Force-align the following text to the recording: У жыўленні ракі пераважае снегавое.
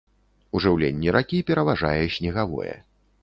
У 0.55 0.61
жыўленні 0.63 1.13
ракі 1.17 1.41
пераважае 1.51 2.03
снегавое. 2.17 2.73